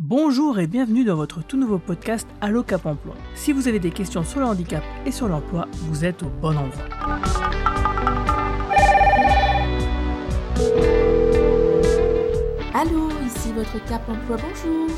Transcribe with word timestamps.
Bonjour 0.00 0.60
et 0.60 0.68
bienvenue 0.68 1.02
dans 1.02 1.16
votre 1.16 1.42
tout 1.42 1.56
nouveau 1.56 1.78
podcast 1.78 2.28
Allo 2.40 2.62
Cap 2.62 2.86
Emploi. 2.86 3.16
Si 3.34 3.52
vous 3.52 3.66
avez 3.66 3.80
des 3.80 3.90
questions 3.90 4.22
sur 4.22 4.38
le 4.38 4.46
handicap 4.46 4.84
et 5.04 5.10
sur 5.10 5.26
l'emploi, 5.26 5.66
vous 5.72 6.04
êtes 6.04 6.22
au 6.22 6.28
bon 6.40 6.56
endroit. 6.56 6.84
Allô, 12.74 13.08
ici 13.26 13.52
votre 13.52 13.84
Cap 13.86 14.08
Emploi, 14.08 14.36
bonjour. 14.36 14.88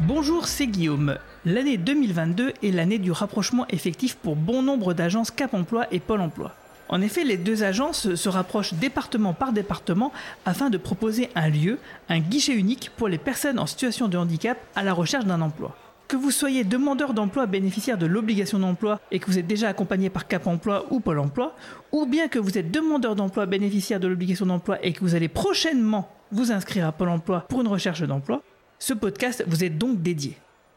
Bonjour, 0.00 0.48
c'est 0.48 0.66
Guillaume. 0.66 1.16
L'année 1.46 1.78
2022 1.78 2.52
est 2.62 2.70
l'année 2.72 2.98
du 2.98 3.10
rapprochement 3.10 3.66
effectif 3.68 4.16
pour 4.16 4.36
bon 4.36 4.62
nombre 4.62 4.92
d'agences 4.92 5.30
Cap 5.30 5.54
Emploi 5.54 5.86
et 5.90 6.00
Pôle 6.00 6.20
Emploi. 6.20 6.52
En 6.88 7.00
effet, 7.00 7.24
les 7.24 7.36
deux 7.36 7.62
agences 7.62 8.14
se 8.14 8.28
rapprochent 8.28 8.74
département 8.74 9.32
par 9.32 9.52
département 9.52 10.12
afin 10.44 10.70
de 10.70 10.78
proposer 10.78 11.30
un 11.34 11.48
lieu, 11.48 11.78
un 12.08 12.20
guichet 12.20 12.54
unique 12.54 12.90
pour 12.96 13.08
les 13.08 13.18
personnes 13.18 13.58
en 13.58 13.66
situation 13.66 14.08
de 14.08 14.18
handicap 14.18 14.58
à 14.74 14.82
la 14.82 14.92
recherche 14.92 15.24
d'un 15.24 15.40
emploi. 15.40 15.76
Que 16.06 16.16
vous 16.16 16.30
soyez 16.30 16.64
demandeur 16.64 17.14
d'emploi 17.14 17.46
bénéficiaire 17.46 17.96
de 17.96 18.04
l'obligation 18.04 18.58
d'emploi 18.58 19.00
et 19.10 19.18
que 19.18 19.26
vous 19.26 19.38
êtes 19.38 19.46
déjà 19.46 19.68
accompagné 19.68 20.10
par 20.10 20.28
Cap 20.28 20.46
Emploi 20.46 20.84
ou 20.90 21.00
Pôle 21.00 21.18
Emploi, 21.18 21.56
ou 21.92 22.04
bien 22.04 22.28
que 22.28 22.38
vous 22.38 22.58
êtes 22.58 22.70
demandeur 22.70 23.16
d'emploi 23.16 23.46
bénéficiaire 23.46 24.00
de 24.00 24.08
l'obligation 24.08 24.44
d'emploi 24.44 24.78
et 24.84 24.92
que 24.92 25.00
vous 25.00 25.14
allez 25.14 25.28
prochainement 25.28 26.10
vous 26.30 26.52
inscrire 26.52 26.86
à 26.86 26.92
Pôle 26.92 27.08
Emploi 27.08 27.46
pour 27.48 27.62
une 27.62 27.68
recherche 27.68 28.02
d'emploi, 28.02 28.42
ce 28.78 28.92
podcast 28.92 29.44
vous 29.46 29.64
est 29.64 29.70
donc 29.70 30.02
dédié. 30.02 30.36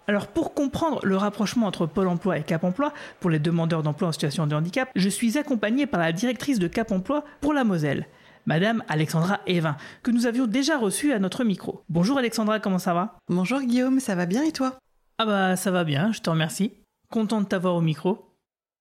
Alors 0.10 0.28
pour 0.28 0.54
comprendre 0.54 1.02
le 1.04 1.18
rapprochement 1.18 1.68
entre 1.68 1.86
Pôle 1.86 2.08
Emploi 2.08 2.38
et 2.38 2.44
Cap 2.44 2.64
Emploi 2.64 2.94
pour 3.20 3.30
les 3.30 3.40
demandeurs 3.40 3.84
d'emploi 3.84 4.08
en 4.08 4.12
situation 4.14 4.48
de 4.48 4.56
handicap, 4.56 4.90
je 4.96 5.10
suis 5.10 5.38
accompagné 5.38 5.86
par 5.86 6.00
la 6.00 6.14
directrice 6.14 6.60
de 6.60 6.70
Cap 6.70 6.94
Emploi 6.94 7.26
pour 7.42 7.54
la 7.54 7.66
Moselle, 7.66 8.08
Madame 8.46 8.86
Alexandra 8.88 9.42
Evin, 9.48 9.76
que 10.04 10.12
nous 10.12 10.26
avions 10.26 10.48
déjà 10.48 10.78
reçue 10.78 11.12
à 11.12 11.20
notre 11.20 11.44
micro. 11.44 11.84
Bonjour 11.90 12.18
Alexandra, 12.18 12.62
comment 12.62 12.80
ça 12.80 12.94
va? 12.94 13.18
Bonjour 13.28 13.60
Guillaume, 13.60 14.00
ça 14.00 14.16
va 14.16 14.26
bien 14.26 14.44
et 14.44 14.54
toi? 14.54 14.80
Ah 15.18 15.26
bah 15.26 15.56
ça 15.58 15.72
va 15.72 15.84
bien, 15.84 16.14
je 16.14 16.22
te 16.22 16.30
remercie. 16.30 16.72
Content 17.12 17.42
de 17.42 17.48
t'avoir 17.48 17.76
au 17.76 17.82
micro. 17.82 18.34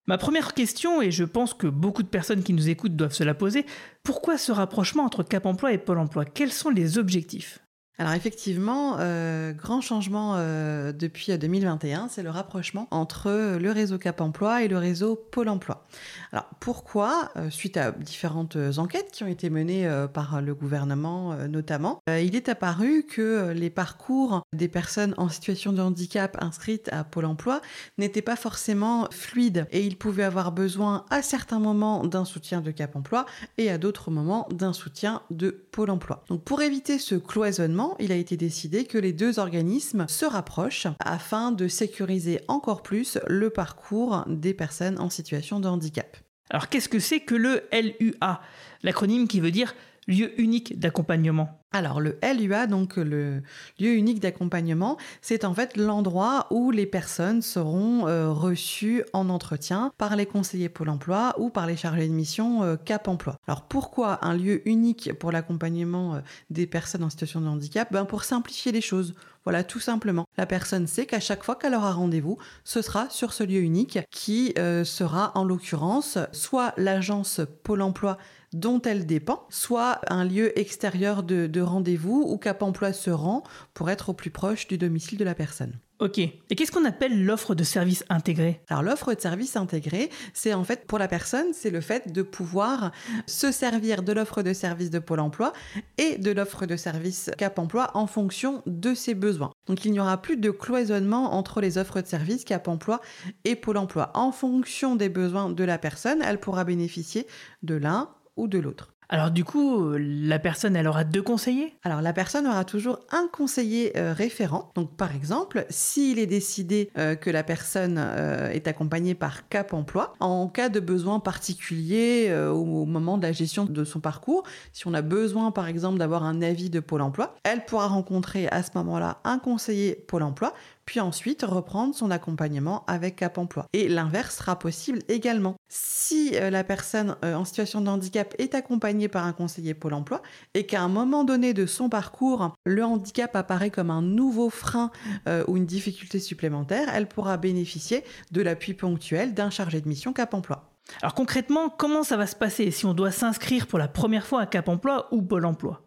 Ma 0.07 0.19
première 0.19 0.55
question, 0.55 1.03
et 1.03 1.11
je 1.11 1.25
pense 1.25 1.55
que 1.55 1.67
beaucoup 1.67 2.05
de 2.05 2.09
personnes 2.09 2.45
qui 2.45 2.53
nous 2.53 2.69
écoutent 2.69 2.95
doivent 2.95 3.13
se 3.13 3.25
la 3.25 3.35
poser, 3.35 3.67
pourquoi 4.05 4.39
ce 4.39 4.53
rapprochement 4.53 5.03
entre 5.03 5.25
Cap 5.25 5.45
Emploi 5.45 5.73
et 5.73 5.79
Pôle 5.79 5.99
Emploi? 5.99 6.25
Quels 6.25 6.53
sont 6.53 6.71
les 6.71 6.99
objectifs? 6.99 7.59
Alors 7.99 8.13
effectivement, 8.13 8.97
euh, 8.99 9.53
grand 9.53 9.81
changement 9.81 10.35
euh, 10.37 10.93
depuis 10.93 11.37
2021, 11.37 12.09
c'est 12.09 12.23
le 12.23 12.29
rapprochement 12.29 12.89
entre 12.91 13.57
le 13.59 13.71
réseau 13.71 13.97
Cap 13.97 14.21
Emploi 14.21 14.63
et 14.63 14.69
le 14.69 14.77
réseau 14.77 15.17
Pôle 15.17 15.49
Emploi. 15.49 15.87
Alors 16.31 16.45
pourquoi? 16.61 17.31
Euh, 17.37 17.49
Suite 17.49 17.79
à 17.79 17.93
différentes 17.93 18.59
enquêtes 18.77 19.13
qui 19.13 19.25
ont 19.25 19.29
été 19.29 19.49
menées 19.49 19.89
par 20.13 20.43
le 20.43 20.55
gouvernement 20.55 21.35
notamment, 21.49 22.01
il 22.09 22.37
est 22.37 22.49
apparu 22.49 23.05
que 23.05 23.53
les 23.53 23.71
parcours 23.71 24.43
des 24.53 24.69
personnes 24.69 25.15
en 25.17 25.29
situation 25.29 25.73
de 25.73 25.81
handicap 25.81 26.37
inscrites 26.41 26.91
à 26.93 27.05
Pôle 27.05 27.25
Emploi 27.25 27.63
n'étaient 27.99 28.21
pas 28.21 28.37
forcément 28.37 29.09
fluides 29.11 29.67
et 29.71 29.85
ils 29.85 29.97
pouvaient 29.97 30.25
avoir 30.25 30.53
besoin 30.53 31.07
à 31.11 31.23
certains 31.23 31.61
moments 31.61 32.05
d'un 32.05 32.25
soutien 32.25 32.61
de 32.61 32.71
Cap 32.71 32.97
Emploi 32.97 33.27
et 33.59 33.71
à 33.71 33.79
d'autres 33.79 34.11
moments 34.11 34.49
d'un 34.51 34.73
soutien 34.73 35.23
de 35.31 35.51
Pôle 35.71 35.91
Emploi. 35.91 36.25
Donc 36.29 36.43
pour 36.43 36.61
éviter 36.63 36.99
ce 36.99 37.15
cloisonnement, 37.15 37.86
il 37.99 38.13
a 38.13 38.17
été 38.17 38.37
décidé 38.37 38.85
que 38.85 38.99
les 38.99 39.13
deux 39.13 39.39
organismes 39.39 40.07
se 40.09 40.25
rapprochent 40.25 40.89
afin 40.99 41.53
de 41.53 41.69
sécuriser 41.69 42.41
encore 42.49 42.83
plus 42.83 43.19
le 43.27 43.51
parcours 43.51 44.25
des 44.27 44.55
personnes 44.55 44.99
en 44.99 45.11
situation 45.11 45.61
de 45.61 45.69
handicap. 45.69 46.17
Alors 46.51 46.69
qu'est-ce 46.69 46.89
que 46.89 46.99
c'est 46.99 47.21
que 47.21 47.35
le 47.35 47.63
LUA 47.73 48.41
L'acronyme 48.83 49.29
qui 49.29 49.41
veut 49.41 49.51
dire 49.51 49.75
lieu 50.07 50.41
unique 50.41 50.79
d'accompagnement 50.79 51.61
alors 51.73 52.01
le 52.01 52.19
LUA, 52.23 52.67
donc 52.67 52.97
le 52.97 53.43
lieu 53.79 53.95
unique 53.95 54.21
d'accompagnement, 54.21 54.97
c'est 55.21 55.45
en 55.45 55.53
fait 55.53 55.77
l'endroit 55.77 56.47
où 56.51 56.71
les 56.71 56.87
personnes 56.87 57.43
seront 57.43 58.07
euh, 58.07 58.31
reçues 58.31 59.05
en 59.13 59.29
entretien 59.29 59.93
par 59.99 60.17
les 60.17 60.27
conseillers 60.27 60.69
Pôle 60.69 60.89
Emploi 60.89 61.35
ou 61.39 61.51
par 61.51 61.67
les 61.67 61.77
chargés 61.77 62.09
de 62.09 62.13
mission 62.13 62.63
euh, 62.63 62.77
Cap 62.77 63.09
Emploi. 63.09 63.37
Alors 63.47 63.63
pourquoi 63.63 64.25
un 64.25 64.35
lieu 64.35 64.67
unique 64.67 65.13
pour 65.19 65.33
l'accompagnement 65.33 66.15
euh, 66.15 66.21
des 66.51 66.67
personnes 66.67 67.03
en 67.03 67.11
situation 67.11 67.41
de 67.41 67.49
handicap? 67.49 67.93
Ben, 67.93 68.05
Pour 68.05 68.25
simplifier 68.25 68.73
les 68.73 68.81
choses. 68.81 69.15
Voilà, 69.45 69.63
tout 69.63 69.79
simplement. 69.79 70.27
La 70.39 70.47
personne 70.47 70.89
sait 70.89 71.07
qu'à 71.07 71.21
chaque 71.21 71.45
fois 71.45 71.55
qu'elle 71.55 71.75
aura 71.75 71.93
rendez-vous, 71.93 72.37
ce 72.65 72.83
sera 72.83 73.09
sur 73.11 73.33
ce 73.33 73.45
lieu 73.45 73.61
unique 73.61 74.01
qui 74.11 74.53
sera 74.57 75.31
en 75.37 75.45
l'occurrence 75.45 76.19
soit 76.33 76.75
l'agence 76.77 77.41
Pôle 77.63 77.83
Emploi 77.83 78.19
dont 78.53 78.81
elle 78.83 79.07
dépend, 79.07 79.47
soit 79.51 80.01
un 80.09 80.25
lieu 80.25 80.59
extérieur 80.59 81.23
de, 81.23 81.56
rendez-vous 81.61 82.25
où 82.27 82.39
Cap 82.39 82.63
Emploi 82.63 82.93
se 82.93 83.11
rend 83.11 83.43
pour 83.75 83.91
être 83.91 84.11
au 84.11 84.13
plus 84.13 84.31
proche 84.31 84.67
du 84.67 84.79
domicile 84.79 85.19
de 85.19 85.25
la 85.25 85.35
personne. 85.35 85.79
Ok. 85.99 86.19
Et 86.19 86.55
qu'est-ce 86.55 86.71
qu'on 86.71 86.85
appelle 86.85 87.25
l'offre 87.25 87.55
de 87.55 87.65
service 87.65 88.05
intégré 88.11 88.61
Alors 88.69 88.83
l'offre 88.83 89.15
de 89.15 89.21
service 89.21 89.57
intégré, 89.57 90.11
c'est 90.35 90.53
en 90.53 90.63
fait 90.63 90.87
pour 90.87 90.99
la 90.99 91.09
personne, 91.09 91.55
c'est 91.55 91.71
le 91.71 91.81
fait 91.81 92.13
de 92.13 92.21
pouvoir 92.21 92.93
se 93.27 93.51
servir 93.51 94.03
de 94.03 94.13
l'offre 94.13 94.43
de 94.43 94.53
service 94.53 94.91
de 94.91 94.99
Pôle 94.99 95.21
Emploi 95.21 95.55
et 95.97 96.19
de 96.19 96.31
l'offre 96.33 96.67
de 96.67 96.77
service 96.77 97.31
Cap 97.39 97.59
Emploi 97.59 97.91
en 97.95 98.07
fonction 98.07 98.63
de 98.67 98.93
ses 98.93 99.15
besoins. 99.15 99.53
Donc 99.69 99.87
il 99.87 99.93
n'y 99.93 100.01
aura 100.01 100.21
plus 100.21 100.37
de 100.37 100.51
cloisonnement 100.51 101.33
entre 101.33 101.63
les 101.63 101.79
offres 101.79 102.03
de 102.03 102.07
service 102.07 102.45
Cap 102.45 102.69
Emploi 102.69 103.01
et 103.45 103.57
Pôle 103.57 103.79
Emploi. 103.79 104.11
En 104.13 104.33
fonction 104.33 104.97
des 104.97 105.09
besoins 105.09 105.49
de 105.49 105.65
la 105.65 105.79
personne, 105.79 106.21
elle 106.23 106.41
pourra 106.41 106.65
bénéficier 106.65 107.27
de 107.63 107.75
l'un 107.75 108.11
ou 108.37 108.49
de 108.49 108.59
l'autre. 108.59 108.96
Alors 109.09 109.31
du 109.31 109.45
coup, 109.45 109.93
la 109.97 110.41
personne, 110.41 110.75
elle 110.75 110.89
aura 110.89 111.05
deux 111.05 111.23
conseillers? 111.23 111.77
Alors 111.85 112.03
la 112.03 112.13
personne 112.13 112.47
aura 112.47 112.65
toujours 112.65 112.99
un 113.13 113.29
conseiller 113.33 113.97
euh, 113.97 114.13
référent. 114.13 114.73
Donc 114.75 114.97
par 114.97 115.15
exemple, 115.15 115.65
s'il 115.71 116.19
est 116.19 116.27
décidé 116.27 116.91
euh, 116.99 117.15
que 117.15 117.31
la 117.31 117.45
personne 117.45 117.99
euh, 117.99 118.51
est 118.51 118.67
accompagnée 118.67 119.15
par 119.15 119.49
Cap 119.49 119.73
Emploi, 119.73 120.13
en 120.19 120.49
cas 120.49 120.69
de 120.69 120.81
besoin 120.81 121.21
particulier 121.21 122.35
au 122.51 122.65
moment 122.65 123.17
de 123.17 123.23
la 123.23 123.33
gestion 123.33 123.65
de 123.65 123.85
son 123.85 124.01
parcours, 124.01 124.43
si 124.73 124.89
on 124.89 124.95
a 124.95 125.03
besoin 125.03 125.53
par 125.53 125.69
exemple 125.69 125.99
d'avoir 125.99 126.25
un 126.25 126.43
avis 126.43 126.71
de 126.71 126.81
Pôle 126.81 127.03
Emploi, 127.03 127.37
elle 127.45 127.65
pourra 127.65 127.87
rencontrer 127.87 128.49
à 128.49 128.63
ce 128.63 128.71
moment-là 128.75 129.19
un 129.25 129.39
conseiller 129.39 129.95
Pôle 129.95 130.23
Emploi 130.23 130.53
puis 130.87 131.01
ensuite 131.01 131.43
reprendre 131.43 131.95
son 131.95 132.11
accompagnement 132.11 132.85
avec 132.87 133.17
Cap 133.17 133.37
Emploi. 133.39 133.67
Et 133.73 133.89
l'inverse 133.89 134.37
sera 134.37 134.59
possible 134.59 135.01
également. 135.09 135.57
Si 135.69 136.31
euh, 136.35 136.49
la 136.49 136.65
personne 136.65 137.17
euh, 137.25 137.35
en 137.35 137.45
situation 137.45 137.81
de 137.81 137.89
handicap 137.89 138.35
est 138.39 138.55
accompagnée 138.55 139.09
par 139.09 139.25
un 139.25 139.33
conseiller 139.33 139.75
Pôle 139.75 139.95
Emploi 139.95 140.23
et 140.55 140.65
qu'à 140.65 140.81
un 140.81 140.89
moment 140.89 141.25
donné 141.25 141.53
de 141.53 141.67
son 141.67 141.89
parcours, 141.89 142.55
le 142.65 142.85
handicap 142.85 143.35
apparaît 143.35 143.71
comme 143.71 143.91
un 143.91 144.03
nouveau 144.03 144.49
frein 144.49 144.91
euh, 145.29 145.45
ou 145.49 145.57
une 145.57 145.67
difficulté 145.67 146.21
supplémentaire, 146.21 146.89
elle 146.95 147.09
pourra 147.09 147.37
bénéficier 147.37 148.05
de 148.31 148.41
l'appui 148.41 148.75
ponctuel 148.75 149.35
d'un 149.35 149.51
chargé 149.51 149.81
de 149.81 149.89
mission 149.89 150.13
Cap 150.13 150.35
Emploi. 150.35 150.71
Alors 151.03 151.15
concrètement, 151.15 151.69
comment 151.69 152.05
ça 152.05 152.17
va 152.17 152.29
se 152.29 152.37
passer 152.37 152.71
si 152.71 152.87
on 152.87 152.95
doit 152.95 153.11
s'inscrire 153.11 153.67
pour 153.67 153.79
la 153.79 153.89
première 153.89 154.27
fois 154.27 154.43
à 154.43 154.47
Cap 154.47 154.69
Emploi 154.69 155.09
ou 155.11 155.21
Pôle 155.21 155.45
Emploi? 155.45 155.86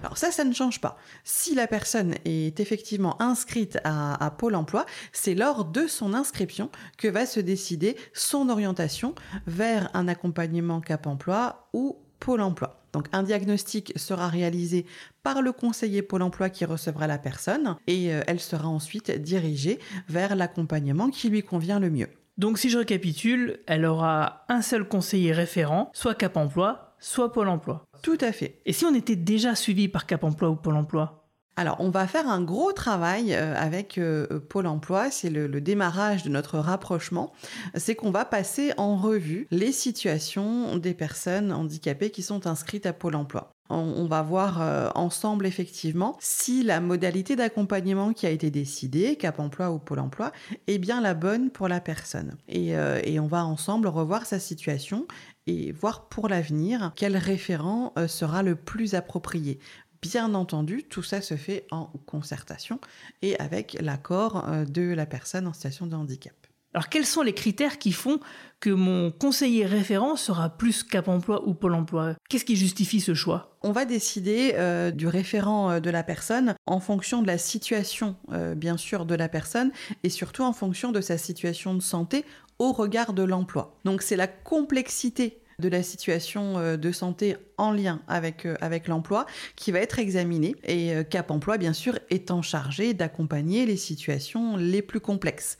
Alors 0.00 0.18
ça, 0.18 0.30
ça 0.30 0.44
ne 0.44 0.52
change 0.52 0.80
pas. 0.80 0.96
Si 1.24 1.54
la 1.54 1.66
personne 1.66 2.14
est 2.24 2.60
effectivement 2.60 3.20
inscrite 3.20 3.78
à, 3.84 4.34
Pôle 4.38 4.54
Emploi, 4.54 4.86
c'est 5.12 5.34
lors 5.34 5.64
de 5.64 5.86
son 5.86 6.14
inscription 6.14 6.70
que 6.96 7.08
va 7.08 7.26
se 7.26 7.40
décider 7.40 7.96
son 8.12 8.48
orientation 8.48 9.14
vers 9.46 9.90
un 9.94 10.08
accompagnement 10.08 10.80
Cap 10.80 11.06
Emploi 11.06 11.68
ou 11.72 11.98
Pôle 12.20 12.40
Emploi. 12.40 12.78
Donc 12.92 13.06
un 13.12 13.22
diagnostic 13.22 13.92
sera 13.96 14.28
réalisé 14.28 14.86
par 15.22 15.42
le 15.42 15.52
conseiller 15.52 16.02
Pôle 16.02 16.22
Emploi 16.22 16.50
qui 16.50 16.64
recevra 16.64 17.06
la 17.06 17.18
personne 17.18 17.76
et 17.86 18.12
euh, 18.12 18.20
elle 18.26 18.40
sera 18.40 18.68
ensuite 18.68 19.10
dirigée 19.10 19.78
vers 20.08 20.36
l'accompagnement 20.36 21.08
qui 21.08 21.30
lui 21.30 21.42
convient 21.42 21.80
le 21.80 21.90
mieux. 21.90 22.08
Donc 22.38 22.58
si 22.58 22.70
je 22.70 22.78
récapitule, 22.78 23.60
elle 23.66 23.84
aura 23.84 24.44
un 24.48 24.62
seul 24.62 24.86
conseiller 24.86 25.32
référent, 25.32 25.90
soit 25.92 26.14
Cap 26.14 26.36
Emploi, 26.36 26.91
soit 27.02 27.32
Pôle 27.32 27.48
Emploi. 27.48 27.84
Tout 28.02 28.18
à 28.20 28.32
fait. 28.32 28.60
Et 28.64 28.72
si 28.72 28.86
on 28.86 28.94
était 28.94 29.16
déjà 29.16 29.54
suivi 29.54 29.88
par 29.88 30.06
Cap 30.06 30.24
Emploi 30.24 30.48
ou 30.48 30.56
Pôle 30.56 30.76
Emploi? 30.76 31.18
Alors, 31.54 31.76
on 31.80 31.90
va 31.90 32.06
faire 32.06 32.28
un 32.30 32.40
gros 32.40 32.72
travail 32.72 33.34
euh, 33.34 33.54
avec 33.56 33.98
euh, 33.98 34.40
Pôle 34.40 34.66
Emploi, 34.66 35.10
c'est 35.10 35.28
le, 35.28 35.48
démarrage 35.60 36.22
de 36.22 36.30
notre 36.30 36.58
rapprochement, 36.58 37.32
c'est 37.74 37.94
qu'on 37.94 38.10
va 38.10 38.24
passer 38.24 38.72
en 38.78 38.96
revue 38.96 39.46
les 39.50 39.70
situations 39.70 40.78
des 40.78 40.94
personnes 40.94 41.52
handicapées 41.52 42.10
qui 42.10 42.22
sont 42.22 42.46
inscrites 42.46 42.86
à 42.86 42.94
Pôle 42.94 43.16
Emploi. 43.16 43.50
On, 43.74 44.04
va 44.04 44.20
voir 44.20 44.60
euh, 44.60 44.90
ensemble 44.94 45.46
effectivement 45.46 46.18
si 46.20 46.62
la 46.62 46.80
modalité 46.80 47.36
d'accompagnement 47.36 48.12
qui 48.12 48.26
a 48.26 48.30
été 48.30 48.50
décidée, 48.50 49.16
Cap 49.16 49.38
Emploi 49.38 49.70
ou 49.70 49.78
Pôle 49.78 50.00
Emploi, 50.00 50.30
est 50.66 50.76
bien 50.76 51.00
la 51.00 51.14
bonne 51.14 51.50
pour 51.50 51.68
la 51.68 51.80
personne. 51.80 52.36
et 52.48 52.74
on 53.18 53.26
va 53.26 53.46
ensemble 53.46 53.88
revoir 53.88 54.26
sa 54.26 54.38
situation 54.38 55.06
et 55.46 55.72
voir 55.72 56.08
pour 56.08 56.28
l'avenir 56.28 56.92
quel 56.96 57.16
référent 57.16 57.92
euh, 57.98 58.08
sera 58.08 58.42
le 58.42 58.56
plus 58.56 58.94
approprié. 58.94 59.58
Bien 60.00 60.34
entendu, 60.34 60.84
tout 60.84 61.02
ça 61.02 61.20
se 61.20 61.36
fait 61.36 61.66
en 61.70 61.86
concertation 62.06 62.80
et 63.22 63.38
avec 63.38 63.76
l'accord 63.80 64.48
euh, 64.48 64.64
de 64.64 64.82
la 64.82 65.06
personne 65.06 65.46
en 65.46 65.52
situation 65.52 65.86
de 65.86 65.94
handicap. 65.94 66.34
Alors 66.74 66.88
quels 66.88 67.04
sont 67.04 67.22
les 67.22 67.34
critères 67.34 67.78
qui 67.78 67.92
font 67.92 68.18
que 68.60 68.70
mon 68.70 69.10
conseiller 69.10 69.66
référent 69.66 70.16
sera 70.16 70.48
plus 70.48 70.82
Cap 70.82 71.08
Emploi 71.08 71.46
ou 71.46 71.52
Pôle 71.52 71.74
Emploi? 71.74 72.14
Qu'est-ce 72.30 72.46
qui 72.46 72.56
justifie 72.56 73.00
ce 73.00 73.12
choix? 73.12 73.58
On 73.62 73.72
va 73.72 73.84
décider 73.84 74.52
euh, 74.54 74.90
du 74.90 75.06
référent 75.06 75.70
euh, 75.70 75.80
de 75.80 75.90
la 75.90 76.02
personne 76.02 76.54
en 76.66 76.80
fonction 76.80 77.20
de 77.20 77.26
la 77.26 77.36
situation, 77.36 78.16
euh, 78.32 78.54
bien 78.54 78.78
sûr, 78.78 79.04
de 79.04 79.14
la 79.14 79.28
personne 79.28 79.70
et 80.02 80.08
surtout 80.08 80.44
en 80.44 80.54
fonction 80.54 80.92
de 80.92 81.00
sa 81.02 81.18
situation 81.18 81.74
de 81.74 81.82
santé 81.82 82.24
au 82.58 82.72
regard 82.72 83.12
de 83.12 83.22
l'emploi. 83.22 83.76
Donc 83.84 84.00
c'est 84.00 84.16
la 84.16 84.28
complexité 84.28 85.41
de 85.58 85.68
la 85.68 85.82
situation 85.82 86.58
euh, 86.58 86.76
de 86.76 86.92
santé 86.92 87.36
en 87.58 87.72
lien 87.72 88.00
avec, 88.08 88.46
euh, 88.46 88.56
avec 88.60 88.88
l'emploi 88.88 89.26
qui 89.56 89.72
va 89.72 89.78
être 89.78 89.98
examinée 89.98 90.56
et 90.64 90.94
euh, 90.94 91.02
Cap 91.02 91.30
Emploi 91.30 91.58
bien 91.58 91.72
sûr 91.72 91.98
étant 92.10 92.42
chargé 92.42 92.94
d'accompagner 92.94 93.66
les 93.66 93.76
situations 93.76 94.56
les 94.56 94.82
plus 94.82 95.00
complexes. 95.00 95.58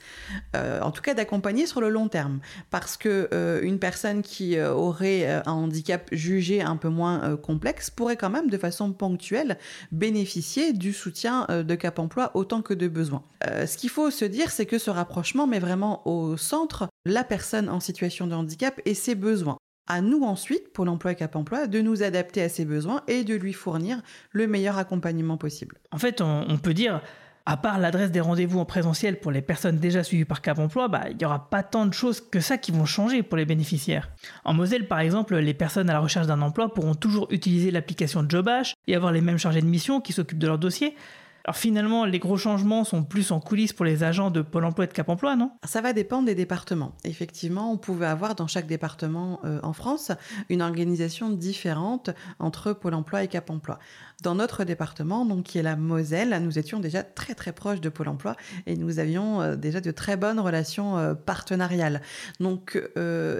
en 0.53 0.91
tout 0.91 1.01
cas 1.01 1.13
d'accompagner 1.13 1.65
sur 1.65 1.81
le 1.81 1.89
long 1.89 2.07
terme 2.07 2.39
parce 2.69 2.97
que 2.97 3.59
une 3.63 3.79
personne 3.79 4.21
qui 4.21 4.59
aurait 4.59 5.27
un 5.27 5.51
handicap 5.51 6.07
jugé 6.11 6.61
un 6.61 6.75
peu 6.75 6.89
moins 6.89 7.37
complexe 7.37 7.89
pourrait 7.89 8.17
quand 8.17 8.29
même 8.29 8.49
de 8.49 8.57
façon 8.57 8.91
ponctuelle 8.93 9.57
bénéficier 9.91 10.73
du 10.73 10.93
soutien 10.93 11.47
de 11.49 11.75
Cap 11.75 11.99
Emploi 11.99 12.31
autant 12.33 12.61
que 12.61 12.73
de 12.73 12.87
besoin. 12.87 13.23
ce 13.43 13.77
qu'il 13.77 13.89
faut 13.89 14.11
se 14.11 14.25
dire 14.25 14.51
c'est 14.51 14.65
que 14.65 14.77
ce 14.77 14.89
rapprochement 14.89 15.47
met 15.47 15.59
vraiment 15.59 16.07
au 16.07 16.37
centre 16.37 16.87
la 17.05 17.23
personne 17.23 17.69
en 17.69 17.79
situation 17.79 18.27
de 18.27 18.35
handicap 18.35 18.79
et 18.85 18.93
ses 18.93 19.15
besoins. 19.15 19.57
À 19.87 19.99
nous 19.99 20.23
ensuite, 20.23 20.71
pour 20.71 20.85
l'emploi 20.85 21.13
Cap 21.13 21.35
Emploi, 21.35 21.67
de 21.67 21.81
nous 21.81 22.03
adapter 22.03 22.41
à 22.41 22.47
ses 22.47 22.63
besoins 22.63 23.01
et 23.07 23.25
de 23.25 23.35
lui 23.35 23.51
fournir 23.51 24.01
le 24.31 24.47
meilleur 24.47 24.77
accompagnement 24.77 25.35
possible. 25.35 25.77
En 25.91 25.97
fait, 25.97 26.21
on, 26.21 26.57
peut 26.57 26.73
dire, 26.73 27.01
à 27.45 27.57
part 27.57 27.79
l'adresse 27.79 28.09
des 28.09 28.21
rendez-vous 28.21 28.59
en 28.59 28.65
présentiel 28.65 29.19
pour 29.19 29.31
les 29.31 29.41
personnes 29.41 29.79
déjà 29.79 30.01
suivies 30.01 30.23
par 30.23 30.41
Cap 30.41 30.57
Emploi, 30.59 30.87
bah, 30.87 31.03
il 31.09 31.17
n'y 31.17 31.25
aura 31.25 31.49
pas 31.49 31.63
tant 31.63 31.85
de 31.85 31.93
choses 31.93 32.21
que 32.21 32.39
ça 32.39 32.57
qui 32.57 32.71
vont 32.71 32.85
changer 32.85 33.23
pour 33.23 33.37
les 33.37 33.45
bénéficiaires. 33.45 34.09
En 34.45 34.53
Moselle, 34.53 34.87
par 34.87 35.01
exemple, 35.01 35.35
les 35.35 35.53
personnes 35.53 35.89
à 35.89 35.93
la 35.93 35.99
recherche 35.99 36.27
d'un 36.27 36.41
emploi 36.41 36.73
pourront 36.73 36.95
toujours 36.95 37.27
utiliser 37.29 37.69
l'application 37.69 38.25
JobH 38.27 38.75
et 38.87 38.95
avoir 38.95 39.11
les 39.11 39.21
mêmes 39.21 39.37
chargés 39.37 39.61
de 39.61 39.67
mission 39.67 39.99
qui 39.99 40.13
s'occupent 40.13 40.39
de 40.39 40.47
leur 40.47 40.59
dossier, 40.59 40.95
alors 41.45 41.57
finalement, 41.57 42.05
les 42.05 42.19
gros 42.19 42.37
changements 42.37 42.85
sont 42.85 43.03
plus 43.03 43.31
en 43.31 43.41
coulisses 43.41 43.73
pour 43.73 43.83
les 43.83 44.03
agents 44.03 44.31
de 44.31 44.41
Pôle 44.41 44.63
Emploi 44.63 44.85
et 44.85 44.87
de 44.87 44.93
Cap 44.93 45.09
Emploi, 45.09 45.35
non? 45.35 45.51
Ça 45.65 45.81
va 45.81 45.91
dépendre 45.91 46.25
des 46.25 46.35
départements. 46.35 46.95
Effectivement, 47.03 47.69
on 47.69 47.77
pouvait 47.77 48.05
avoir 48.05 48.35
dans 48.35 48.47
chaque 48.47 48.65
département 48.65 49.41
euh, 49.43 49.59
en 49.61 49.73
France 49.73 50.13
une 50.47 50.61
organisation 50.61 51.29
différente 51.29 52.11
entre 52.39 52.71
Pôle 52.71 52.93
Emploi 52.93 53.23
et 53.25 53.27
Cap 53.27 53.49
Emploi. 53.49 53.77
Dans 54.21 54.35
notre 54.35 54.63
département, 54.63 55.25
donc 55.25 55.43
qui 55.43 55.57
est 55.57 55.63
la 55.63 55.75
Moselle, 55.75 56.39
nous 56.41 56.57
étions 56.57 56.79
déjà 56.79 57.03
très 57.03 57.35
très 57.35 57.51
proches 57.51 57.81
de 57.81 57.89
Pôle 57.89 58.07
Emploi 58.07 58.37
et 58.65 58.77
nous 58.77 58.99
avions 58.99 59.41
euh, 59.41 59.57
déjà 59.57 59.81
de 59.81 59.91
très 59.91 60.15
bonnes 60.15 60.39
relations 60.39 60.97
euh, 60.97 61.13
partenariales. 61.13 62.01
Donc 62.39 62.81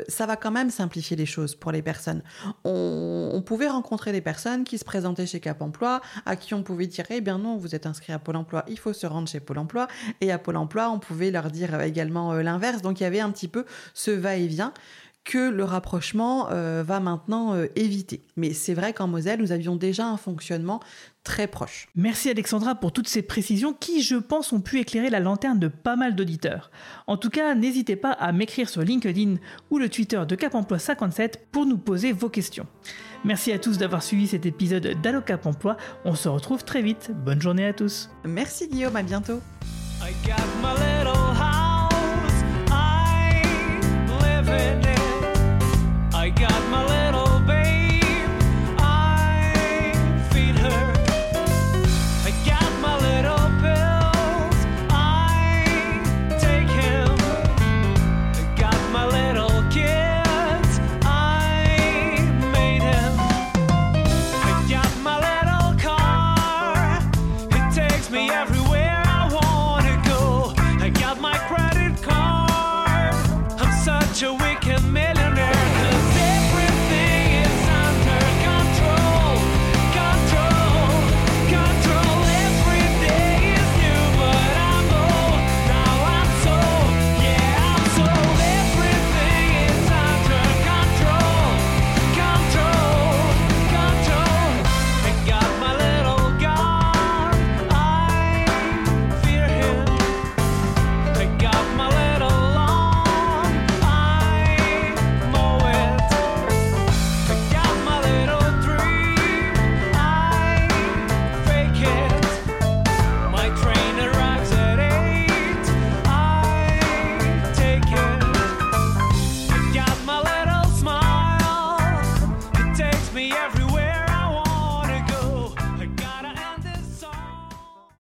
ça 0.07 0.25
va 0.25 0.35
quand 0.35 0.51
même 0.51 0.69
simplifier 0.69 1.15
les 1.15 1.25
choses 1.25 1.55
pour 1.55 1.71
les 1.71 1.81
personnes. 1.81 2.21
On, 2.63 3.41
pouvait 3.45 3.67
rencontrer 3.67 4.11
des 4.11 4.21
personnes 4.21 4.63
qui 4.63 4.77
se 4.77 4.85
présentaient 4.85 5.25
chez 5.25 5.39
Cap 5.39 5.61
Emploi, 5.61 6.01
à 6.25 6.35
qui 6.35 6.53
on 6.53 6.63
pouvait 6.63 6.87
dire 6.87 7.05
eh 7.09 7.21
bien 7.21 7.37
non, 7.37 7.57
vous 7.57 7.75
êtes 7.75 7.85
un 7.85 7.92
inscrit 7.93 8.11
à 8.11 8.19
Pôle 8.19 8.37
emploi, 8.37 8.65
il 8.67 8.79
faut 8.79 8.91
se 8.93 9.05
rendre 9.05 9.27
chez 9.27 9.39
Pôle 9.39 9.59
emploi. 9.59 9.87
Et 10.19 10.31
à 10.31 10.39
Pôle 10.39 10.57
emploi, 10.57 10.89
on 10.89 10.97
pouvait 10.97 11.29
leur 11.29 11.51
dire 11.51 11.79
également 11.81 12.33
euh, 12.33 12.41
l'inverse. 12.41 12.81
Donc 12.81 12.99
il 12.99 13.03
y 13.03 13.05
avait 13.05 13.19
un 13.19 13.29
petit 13.29 13.47
peu 13.47 13.65
ce 13.93 14.09
va-et-vient 14.09 14.73
que 15.23 15.49
le 15.49 15.63
rapprochement 15.63 16.49
euh, 16.51 16.83
va 16.85 16.99
maintenant 16.99 17.55
euh, 17.55 17.67
éviter. 17.75 18.21
Mais 18.35 18.53
c'est 18.53 18.73
vrai 18.73 18.93
qu'en 18.93 19.07
Moselle, 19.07 19.39
nous 19.39 19.51
avions 19.51 19.75
déjà 19.75 20.07
un 20.07 20.17
fonctionnement 20.17 20.81
très 21.23 21.47
proche. 21.47 21.87
Merci 21.95 22.29
Alexandra 22.29 22.75
pour 22.75 22.91
toutes 22.91 23.07
ces 23.07 23.21
précisions 23.21 23.73
qui, 23.73 24.01
je 24.01 24.15
pense, 24.15 24.51
ont 24.51 24.59
pu 24.59 24.79
éclairer 24.79 25.09
la 25.09 25.21
lanterne 25.21 25.59
de 25.59 25.69
pas 25.69 25.95
mal 25.95 26.15
d'auditeurs. 26.15 26.71
En 27.07 27.15
tout 27.15 27.29
cas, 27.29 27.55
n'hésitez 27.55 27.95
pas 27.95 28.11
à 28.11 28.31
m'écrire 28.33 28.67
sur 28.67 28.81
LinkedIn 28.81 29.35
ou 29.69 29.79
le 29.79 29.87
Twitter 29.87 30.21
de 30.27 30.35
Cap 30.35 30.55
Emploi 30.55 30.79
57 30.79 31.47
pour 31.51 31.65
nous 31.65 31.77
poser 31.77 32.11
vos 32.11 32.29
questions. 32.29 32.67
Merci 33.23 33.53
à 33.53 33.59
tous 33.59 33.77
d'avoir 33.77 34.03
suivi 34.03 34.27
cet 34.27 34.45
épisode 34.45 35.01
d'Allo 35.01 35.21
Cap 35.21 35.45
Emploi. 35.45 35.77
On 36.03 36.15
se 36.15 36.27
retrouve 36.27 36.65
très 36.65 36.81
vite. 36.81 37.11
Bonne 37.13 37.41
journée 37.41 37.65
à 37.65 37.73
tous. 37.73 38.09
Merci 38.25 38.67
Guillaume, 38.67 38.97
à 38.97 39.03
bientôt. 39.03 39.39